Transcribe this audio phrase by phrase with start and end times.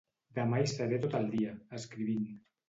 [0.37, 2.27] Demà hi seré tot el dia, escrivint.